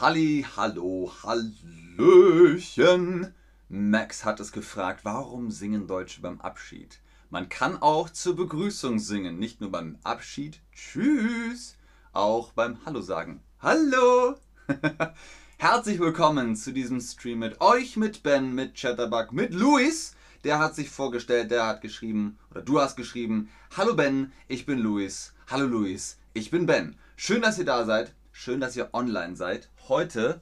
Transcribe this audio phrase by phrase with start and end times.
[0.00, 3.34] Halli, hallo, hallöchen.
[3.68, 7.00] Max hat es gefragt, warum singen Deutsche beim Abschied?
[7.30, 11.76] Man kann auch zur Begrüßung singen, nicht nur beim Abschied, tschüss,
[12.12, 13.40] auch beim Hallo sagen.
[13.60, 14.36] Hallo!
[15.58, 20.14] Herzlich willkommen zu diesem Stream mit euch, mit Ben, mit Chatterbug, mit Luis.
[20.44, 24.78] Der hat sich vorgestellt, der hat geschrieben, oder du hast geschrieben, Hallo Ben, ich bin
[24.78, 25.34] Luis.
[25.48, 26.94] Hallo Luis, ich bin Ben.
[27.16, 28.14] Schön, dass ihr da seid.
[28.40, 29.68] Schön, dass ihr online seid.
[29.88, 30.40] Heute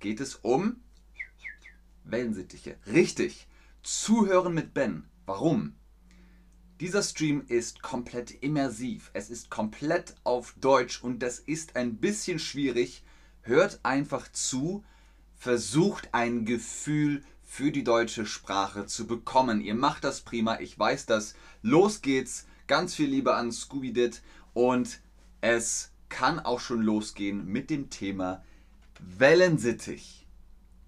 [0.00, 0.82] geht es um
[2.02, 2.76] Wellensittiche.
[2.88, 3.46] Richtig.
[3.84, 5.08] Zuhören mit Ben.
[5.26, 5.76] Warum?
[6.80, 9.12] Dieser Stream ist komplett immersiv.
[9.12, 13.04] Es ist komplett auf Deutsch und das ist ein bisschen schwierig.
[13.42, 14.82] Hört einfach zu,
[15.36, 19.60] versucht ein Gefühl für die deutsche Sprache zu bekommen.
[19.60, 21.36] Ihr macht das prima, ich weiß das.
[21.62, 22.48] Los geht's.
[22.66, 24.20] Ganz viel Liebe an Scooby Dit
[24.52, 25.00] und
[25.40, 28.44] es kann auch schon losgehen mit dem Thema
[28.98, 30.26] Wellensittich.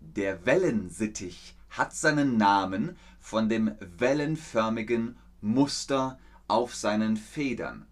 [0.01, 7.87] Der Wellensittich hat seinen Namen von dem wellenförmigen Muster auf seinen Federn.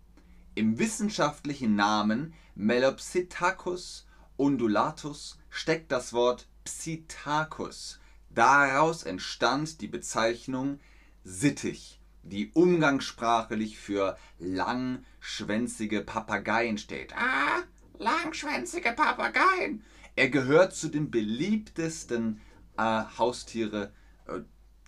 [0.54, 8.00] Im wissenschaftlichen Namen Melopsittacus undulatus steckt das Wort Psittacus.
[8.30, 10.80] Daraus entstand die Bezeichnung
[11.24, 11.95] Sittich
[12.28, 17.14] die umgangssprachlich für langschwänzige Papageien steht.
[17.16, 17.62] Ah,
[17.98, 19.82] langschwänzige Papageien.
[20.14, 22.40] Er gehört zu den beliebtesten
[22.76, 23.92] äh, Haustiere.
[24.26, 24.40] Äh,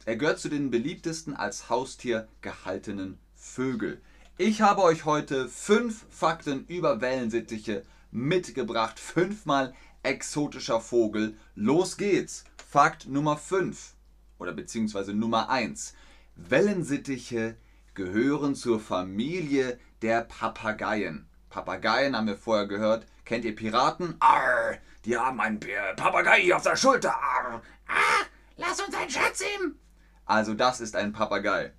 [0.05, 4.01] er gehört zu den beliebtesten als Haustier gehaltenen Vögel.
[4.39, 8.99] Ich habe euch heute fünf Fakten über Wellensittiche mitgebracht.
[8.99, 11.37] Fünfmal exotischer Vogel.
[11.55, 12.45] Los geht's.
[12.71, 13.95] Fakt Nummer 5
[14.39, 15.95] oder beziehungsweise Nummer 1.
[16.39, 17.57] Wellensittiche
[17.95, 21.29] gehören zur Familie der Papageien.
[21.51, 23.07] Papageien haben wir vorher gehört.
[23.25, 24.15] Kennt ihr Piraten?
[24.21, 25.61] Arr, die haben einen
[25.97, 27.15] Papagei auf der Schulter.
[27.15, 27.61] Arr.
[27.89, 28.25] Ah,
[28.57, 29.75] lass uns einen Schatz ihm.
[30.27, 31.73] Also das ist ein Papagei.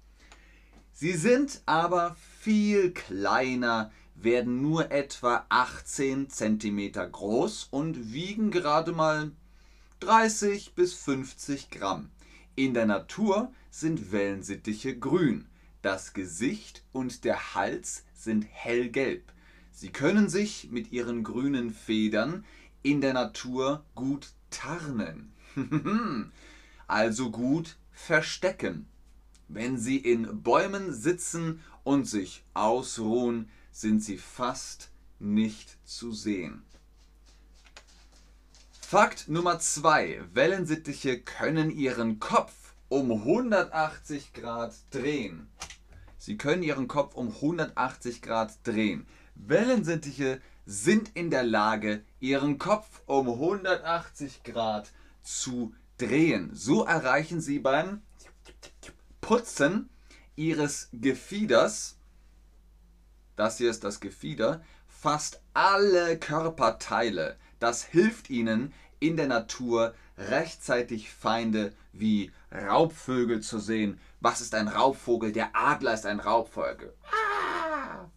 [0.92, 9.32] Sie sind aber viel kleiner, werden nur etwa 18 cm groß und wiegen gerade mal
[10.02, 12.12] 30 bis 50 Gramm.
[12.56, 15.46] In der Natur sind Wellensittiche grün.
[15.82, 19.32] Das Gesicht und der Hals sind hellgelb.
[19.72, 22.44] Sie können sich mit ihren grünen Federn
[22.84, 25.32] in der Natur gut tarnen.
[26.88, 28.88] also gut verstecken.
[29.48, 36.64] Wenn sie in Bäumen sitzen und sich ausruhen, sind sie fast nicht zu sehen.
[38.82, 40.24] Fakt Nummer 2.
[40.34, 42.54] Wellensittiche können ihren Kopf
[42.90, 45.48] um 180 Grad drehen.
[46.18, 49.08] Sie können ihren Kopf um 180 Grad drehen.
[49.36, 54.92] Wellensittiche sind in der Lage, ihren Kopf um 180 Grad
[55.22, 56.52] zu drehen.
[56.54, 58.02] So erreichen sie beim
[59.22, 59.90] Putzen
[60.36, 61.98] ihres Gefieders,
[63.36, 67.38] das hier ist das Gefieder, fast alle Körperteile.
[67.60, 74.00] Das hilft ihnen in der Natur rechtzeitig Feinde wie Raubvögel zu sehen.
[74.22, 75.32] Was ist ein Raubvogel?
[75.32, 76.94] Der Adler ist ein Raubvogel.
[77.04, 78.10] Ah!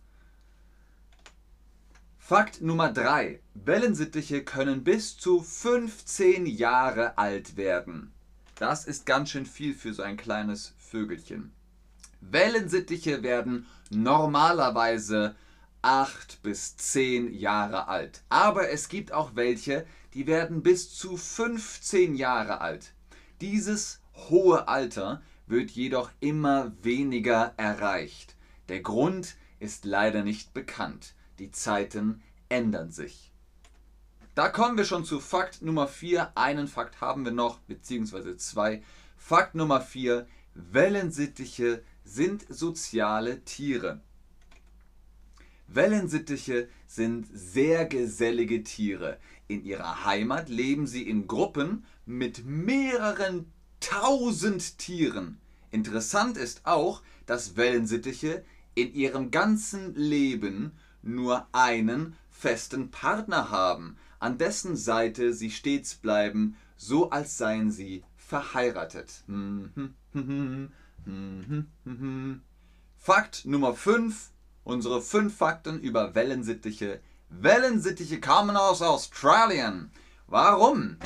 [2.19, 3.41] Fakt Nummer 3.
[3.55, 8.15] Wellensittiche können bis zu 15 Jahre alt werden.
[8.55, 11.53] Das ist ganz schön viel für so ein kleines Vögelchen.
[12.21, 15.35] Wellensittiche werden normalerweise
[15.83, 18.23] 8 bis 10 Jahre alt.
[18.29, 19.85] Aber es gibt auch welche,
[20.15, 22.95] die werden bis zu 15 Jahre alt.
[23.41, 28.37] Dieses hohe Alter wird jedoch immer weniger erreicht.
[28.69, 31.15] Der Grund ist leider nicht bekannt.
[31.39, 33.33] Die Zeiten ändern sich.
[34.35, 36.33] Da kommen wir schon zu Fakt Nummer 4.
[36.37, 38.83] Einen Fakt haben wir noch, beziehungsweise zwei.
[39.17, 40.27] Fakt Nummer 4.
[40.55, 44.01] Wellensittiche sind soziale Tiere.
[45.67, 49.19] Wellensittiche sind sehr gesellige Tiere.
[49.49, 55.39] In ihrer Heimat leben sie in Gruppen mit mehreren tausend Tieren.
[55.71, 58.45] Interessant ist auch, dass Wellensittiche
[58.75, 66.57] in ihrem ganzen Leben nur einen festen Partner haben, an dessen Seite sie stets bleiben,
[66.77, 69.25] so als seien sie verheiratet.
[72.99, 74.31] Fakt Nummer 5.
[74.65, 77.01] Unsere 5 Fakten über Wellensittiche.
[77.31, 79.91] Wellensittiche kamen aus Australien.
[80.29, 80.99] Warum?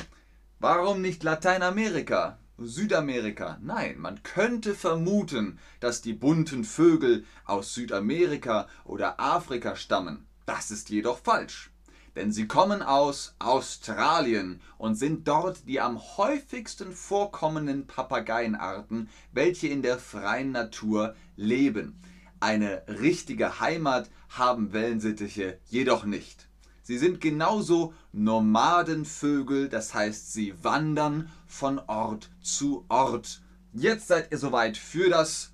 [0.59, 2.37] Warum nicht Lateinamerika?
[2.57, 3.59] Südamerika.
[3.61, 10.25] Nein, man könnte vermuten, dass die bunten Vögel aus Südamerika oder Afrika stammen.
[10.45, 11.71] Das ist jedoch falsch.
[12.17, 19.83] denn sie kommen aus Australien und sind dort die am häufigsten vorkommenden Papageienarten, welche in
[19.83, 22.01] der freien Natur leben.
[22.39, 26.47] Eine richtige Heimat haben Wellensittiche jedoch nicht.
[26.81, 33.41] Sie sind genauso Nomadenvögel, das heißt, sie wandern von Ort zu Ort.
[33.73, 35.53] Jetzt seid ihr soweit für das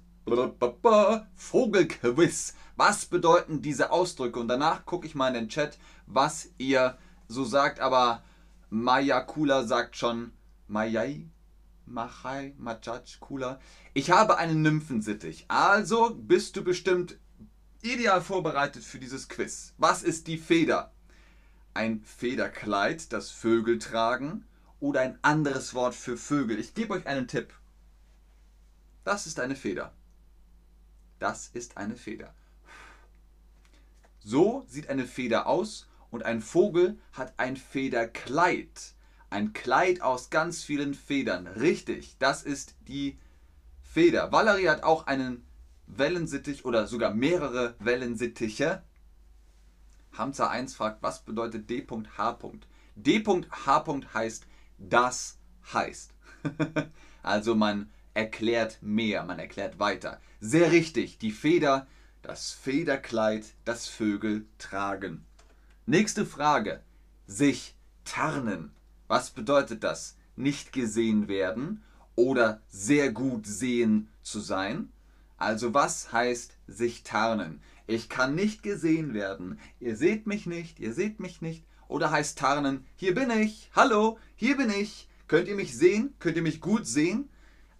[1.35, 2.53] Vogelquiz.
[2.75, 4.39] Was bedeuten diese Ausdrücke?
[4.39, 6.97] Und danach gucke ich mal in den Chat, was ihr
[7.27, 7.79] so sagt.
[7.79, 8.23] Aber
[8.69, 10.31] Maya Kula sagt schon
[10.67, 11.29] Mayai,
[11.85, 13.59] Machai, Machach, Kula.
[13.93, 15.45] Ich habe einen Nymphensittich.
[15.49, 17.19] Also bist du bestimmt
[17.81, 19.73] ideal vorbereitet für dieses Quiz.
[19.77, 20.93] Was ist die Feder?
[21.75, 24.45] Ein Federkleid, das Vögel tragen
[24.83, 26.59] oder ein anderes Wort für Vögel.
[26.59, 27.53] Ich gebe euch einen Tipp.
[29.05, 29.93] Das ist eine Feder.
[31.19, 32.35] Das ist eine Feder.
[34.19, 38.93] So sieht eine Feder aus und ein Vogel hat ein Federkleid.
[39.29, 41.47] Ein Kleid aus ganz vielen Federn.
[41.47, 43.17] Richtig, das ist die
[43.81, 44.33] Feder.
[44.33, 45.45] Valerie hat auch einen
[45.87, 48.83] Wellensittich oder sogar mehrere Wellensittiche.
[50.11, 52.39] Hamza 1 fragt, was bedeutet D.H.
[52.95, 53.85] D.H.
[54.13, 54.45] heißt,
[54.89, 55.37] das
[55.73, 56.11] heißt.
[57.23, 60.19] also man erklärt mehr, man erklärt weiter.
[60.39, 61.87] Sehr richtig, die Feder,
[62.21, 65.25] das Federkleid, das Vögel tragen.
[65.85, 66.81] Nächste Frage.
[67.27, 67.75] Sich
[68.05, 68.71] tarnen.
[69.07, 70.17] Was bedeutet das?
[70.35, 71.83] Nicht gesehen werden
[72.15, 74.89] oder sehr gut sehen zu sein?
[75.37, 77.61] Also was heißt sich tarnen?
[77.85, 79.59] Ich kann nicht gesehen werden.
[79.79, 81.65] Ihr seht mich nicht, ihr seht mich nicht.
[81.93, 85.07] Oder heißt tarnen, hier bin ich, hallo, hier bin ich.
[85.27, 86.15] Könnt ihr mich sehen?
[86.17, 87.29] Könnt ihr mich gut sehen?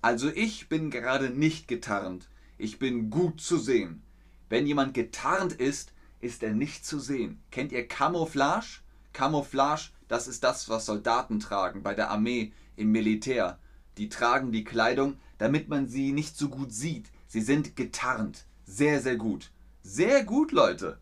[0.04, 2.30] Also ich bin gerade nicht getarnt.
[2.60, 4.04] Ich bin gut zu sehen.
[4.50, 7.42] Wenn jemand getarnt ist, ist er nicht zu sehen.
[7.50, 8.82] Kennt ihr Camouflage?
[9.14, 13.58] Camouflage, das ist das, was Soldaten tragen bei der Armee, im Militär.
[13.98, 17.10] Die tragen die Kleidung, damit man sie nicht so gut sieht.
[17.26, 18.46] Sie sind getarnt.
[18.64, 19.50] Sehr, sehr gut.
[19.82, 21.00] Sehr gut, Leute.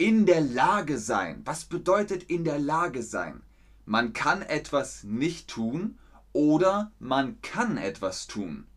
[0.00, 1.42] In der Lage sein.
[1.44, 3.42] Was bedeutet in der Lage sein?
[3.84, 5.98] Man kann etwas nicht tun
[6.32, 8.68] oder man kann etwas tun.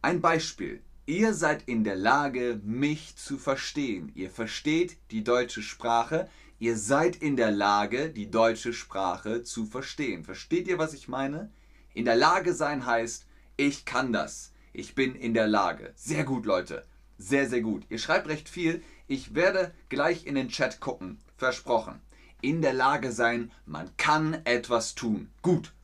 [0.00, 0.80] Ein Beispiel.
[1.04, 4.10] Ihr seid in der Lage, mich zu verstehen.
[4.14, 6.30] Ihr versteht die deutsche Sprache.
[6.58, 10.24] Ihr seid in der Lage, die deutsche Sprache zu verstehen.
[10.24, 11.50] Versteht ihr, was ich meine?
[11.92, 13.26] In der Lage sein heißt,
[13.58, 14.54] ich kann das.
[14.72, 15.92] Ich bin in der Lage.
[15.94, 16.86] Sehr gut, Leute.
[17.18, 17.84] Sehr, sehr gut.
[17.90, 18.82] Ihr schreibt recht viel.
[19.12, 21.20] Ich werde gleich in den Chat gucken.
[21.36, 22.00] Versprochen.
[22.40, 25.30] In der Lage sein, man kann etwas tun.
[25.42, 25.74] Gut.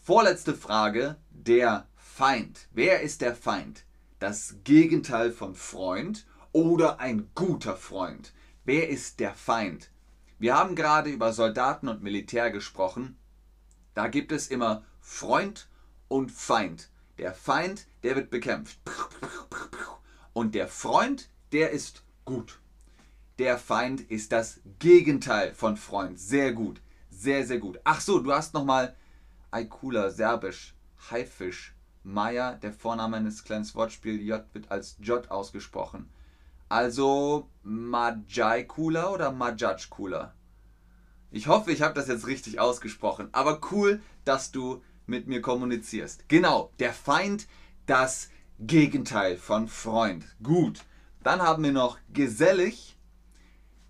[0.00, 2.66] Vorletzte Frage, der Feind.
[2.72, 3.84] Wer ist der Feind?
[4.18, 8.32] Das Gegenteil von Freund oder ein guter Freund?
[8.64, 9.88] Wer ist der Feind?
[10.40, 13.16] Wir haben gerade über Soldaten und Militär gesprochen.
[13.94, 15.68] Da gibt es immer Freund
[16.08, 16.88] und Feind.
[17.18, 18.80] Der Feind, der wird bekämpft.
[20.32, 22.58] Und der Freund, der ist gut.
[23.38, 26.18] Der Feind ist das Gegenteil von Freund.
[26.18, 26.80] Sehr gut.
[27.10, 27.78] Sehr, sehr gut.
[27.84, 28.96] Ach so, du hast nochmal
[29.50, 30.74] Aikula, Serbisch,
[31.10, 36.08] Haifisch, Maya, der Vorname eines kleinen Wortspiels, J wird als J ausgesprochen.
[36.68, 40.34] Also Majaikula oder Majajkula?
[41.30, 43.28] Ich hoffe, ich habe das jetzt richtig ausgesprochen.
[43.32, 46.28] Aber cool, dass du mit mir kommunizierst.
[46.28, 47.46] Genau, der Feind,
[47.86, 50.24] das Gegenteil von Freund.
[50.42, 50.84] Gut.
[51.22, 52.96] Dann haben wir noch gesellig.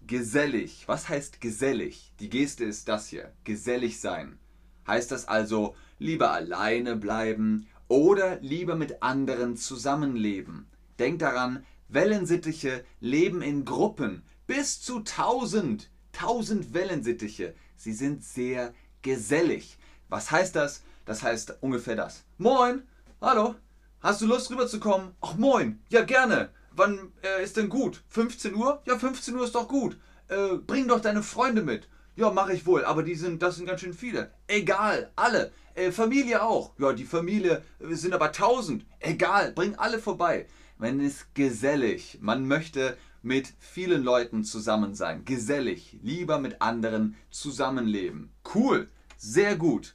[0.06, 0.84] Gesellig.
[0.86, 2.12] Was heißt gesellig?
[2.20, 3.32] Die Geste ist das hier.
[3.44, 4.38] Gesellig sein.
[4.86, 10.66] Heißt das also lieber alleine bleiben oder lieber mit anderen zusammenleben?
[10.98, 15.88] Denkt daran, Wellensittiche leben in Gruppen bis zu 1000.
[16.12, 17.54] 1000 Wellensittiche.
[17.76, 19.78] Sie sind sehr gesellig.
[20.08, 20.82] Was heißt das?
[21.06, 22.24] Das heißt ungefähr das.
[22.36, 22.82] Moin,
[23.20, 23.54] hallo,
[24.00, 25.12] hast du Lust rüberzukommen?
[25.22, 26.50] Ach moin, ja gerne.
[26.74, 28.02] Wann äh, ist denn gut?
[28.08, 28.82] 15 Uhr?
[28.86, 29.98] Ja, 15 Uhr ist doch gut.
[30.28, 31.88] Äh, bring doch deine Freunde mit.
[32.14, 34.32] Ja, mache ich wohl, aber die sind, das sind ganz schön viele.
[34.46, 35.52] Egal, alle.
[35.74, 36.72] Äh, Familie auch.
[36.78, 38.84] Ja, die Familie äh, sind aber tausend.
[39.00, 40.46] Egal, bring alle vorbei.
[40.78, 42.18] Man ist gesellig.
[42.20, 45.24] Man möchte mit vielen Leuten zusammen sein.
[45.24, 45.98] Gesellig.
[46.02, 48.32] Lieber mit anderen zusammenleben.
[48.54, 48.88] Cool.
[49.16, 49.94] Sehr gut.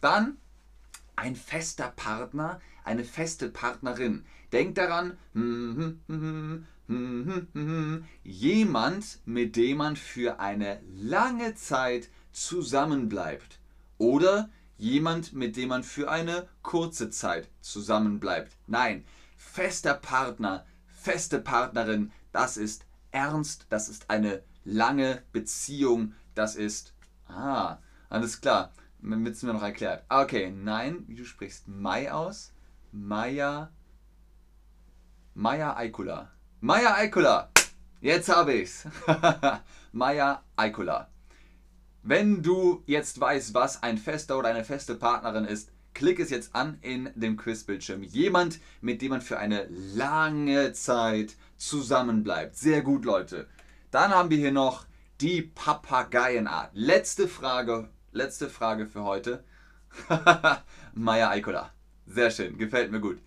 [0.00, 0.36] Dann
[1.16, 4.24] ein fester Partner, eine feste Partnerin.
[4.54, 13.58] Denkt daran, hm, hm, hm, jemand, mit dem man für eine lange Zeit zusammenbleibt.
[13.98, 18.52] Oder jemand, mit dem man für eine kurze Zeit zusammenbleibt.
[18.66, 19.04] Nein,
[19.36, 26.92] fester Partner, feste Partnerin, das ist ernst, das ist eine lange Beziehung das ist.
[27.28, 28.72] Ah, alles klar.
[29.00, 30.04] Es mir noch erklärt.
[30.08, 32.52] Okay, nein, du sprichst Mai aus.
[32.92, 33.70] Maya.
[35.36, 36.30] Maya Aikula.
[36.60, 37.50] Maya Aikula.
[38.00, 38.86] Jetzt habe ich's.
[39.92, 41.08] Maya Aikula.
[42.04, 46.54] Wenn du jetzt weißt, was ein fester oder eine feste Partnerin ist, klick es jetzt
[46.54, 48.04] an in dem Quizbildschirm.
[48.04, 52.56] Jemand, mit dem man für eine lange Zeit zusammenbleibt.
[52.56, 53.48] Sehr gut, Leute.
[53.90, 54.86] Dann haben wir hier noch
[55.20, 56.70] die Papageienart.
[56.74, 59.42] Letzte Frage, letzte Frage für heute.
[60.94, 61.72] Maya Aikola.
[62.06, 63.18] Sehr schön, gefällt mir gut.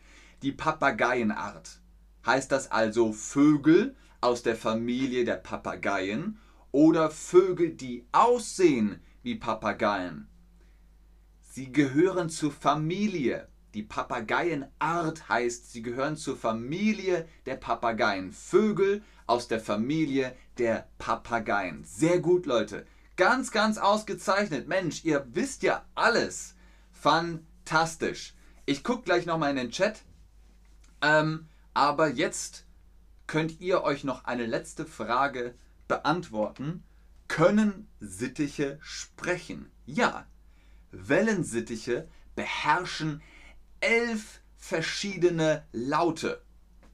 [0.42, 1.82] Die Papageienart.
[2.28, 6.40] Heißt das also Vögel aus der Familie der Papageien
[6.74, 10.28] oder Vögel, die aussehen wie Papageien?
[11.42, 13.48] Sie gehören zur Familie.
[13.74, 18.34] Die Papageienart heißt, sie gehören zur Familie der Papageien.
[18.34, 21.86] Vögel aus der Familie der Papageien.
[21.86, 22.86] Sehr gut, Leute.
[23.16, 24.68] Ganz, ganz ausgezeichnet.
[24.68, 26.56] Mensch, ihr wisst ja alles.
[26.92, 28.36] Fantastisch.
[28.66, 30.02] Ich gucke gleich nochmal in den Chat.
[31.02, 32.66] Ähm, aber jetzt
[33.28, 35.54] könnt ihr euch noch eine letzte Frage
[35.88, 36.84] beantworten.
[37.28, 39.70] Können Sittiche sprechen?
[39.86, 40.26] Ja,
[40.90, 43.22] Wellensittiche beherrschen
[43.80, 46.42] elf verschiedene Laute.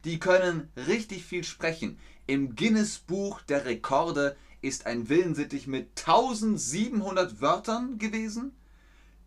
[0.04, 1.98] Die können richtig viel sprechen.
[2.28, 8.52] Im Guinness Buch der Rekorde ist ein Wellensittich mit 1700 Wörtern gewesen.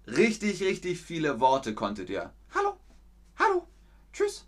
[0.07, 2.31] Richtig, richtig viele Worte konntet ihr.
[2.55, 2.77] Hallo,
[3.39, 3.67] hallo,
[4.13, 4.46] tschüss.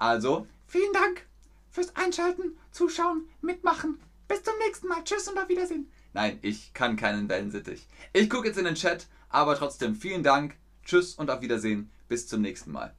[0.00, 1.26] Also, vielen Dank
[1.68, 4.00] fürs Einschalten, Zuschauen, Mitmachen.
[4.28, 5.04] Bis zum nächsten Mal.
[5.04, 5.92] Tschüss und auf Wiedersehen.
[6.14, 7.86] Nein, ich kann keinen Wellensittich.
[8.14, 10.56] Ich gucke jetzt in den Chat, aber trotzdem vielen Dank.
[10.86, 11.90] Tschüss und auf Wiedersehen.
[12.08, 12.96] Bis zum nächsten Mal.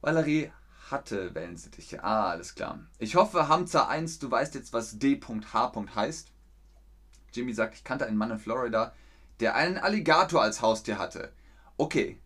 [0.00, 0.50] Valerie
[0.90, 2.02] hatte Wellensittiche.
[2.02, 2.80] Ah, alles klar.
[2.98, 5.72] Ich hoffe, Hamza 1, du weißt jetzt, was D.H.
[5.94, 6.32] heißt.
[7.32, 8.92] Jimmy sagt, ich kannte einen Mann in Florida,
[9.38, 11.32] der einen Alligator als Haustier hatte.
[11.76, 12.20] Okay.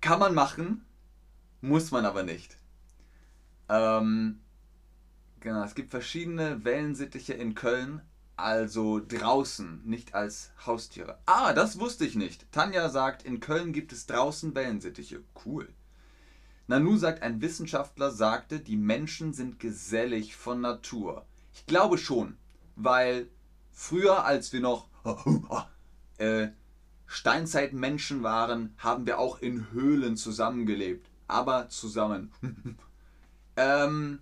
[0.00, 0.84] Kann man machen,
[1.60, 2.56] muss man aber nicht.
[3.68, 4.40] Ähm,
[5.40, 8.02] Genau, es gibt verschiedene Wellensittiche in Köln,
[8.36, 11.18] also draußen, nicht als Haustiere.
[11.24, 12.52] Ah, das wusste ich nicht.
[12.52, 15.22] Tanja sagt, in Köln gibt es draußen Wellensittiche.
[15.44, 15.68] Cool.
[16.66, 21.24] Nanu sagt, ein Wissenschaftler sagte, die Menschen sind gesellig von Natur.
[21.54, 22.36] Ich glaube schon,
[22.76, 23.26] weil
[23.72, 24.88] früher, als wir noch
[26.18, 26.48] äh,
[27.06, 31.09] Steinzeitmenschen waren, haben wir auch in Höhlen zusammengelebt.
[31.30, 32.32] Aber zusammen.
[33.56, 34.18] ähm,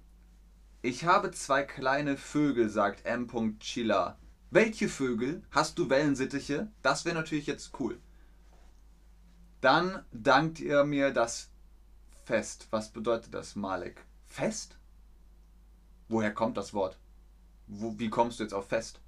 [0.83, 3.59] ich habe zwei kleine Vögel, sagt M.
[3.61, 4.19] Chilla.
[4.50, 5.43] Welche Vögel?
[5.50, 6.71] Hast du Wellensittiche?
[6.83, 7.99] Das wäre natürlich jetzt cool.
[9.62, 11.50] Dann dankt ihr mir das
[12.25, 12.69] Fest.
[12.71, 14.05] Was bedeutet das, Malik?
[14.27, 14.77] Fest?
[16.09, 16.99] Woher kommt das Wort?
[17.67, 19.00] Wo, wie kommst du jetzt auf Fest?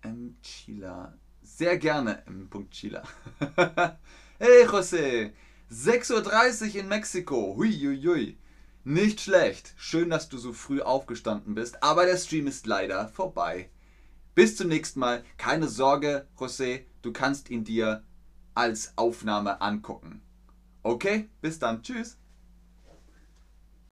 [0.00, 0.38] M.
[0.42, 1.12] Chila.
[1.42, 2.48] Sehr gerne, M.
[2.70, 3.02] Chila.
[4.38, 5.32] hey, José.
[5.70, 7.54] 6.30 Uhr in Mexiko.
[7.56, 8.38] Hui, hui, hui.
[8.84, 9.72] Nicht schlecht.
[9.76, 13.70] Schön, dass du so früh aufgestanden bist, aber der Stream ist leider vorbei.
[14.34, 15.24] Bis zum nächsten Mal.
[15.38, 18.04] Keine Sorge, José, du kannst ihn dir
[18.54, 20.22] als Aufnahme angucken.
[20.82, 21.82] Okay, bis dann.
[21.82, 22.18] Tschüss.